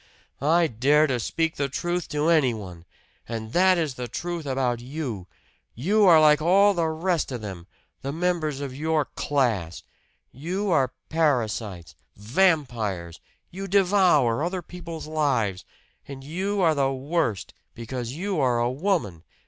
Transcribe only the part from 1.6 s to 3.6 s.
truth to anyone! And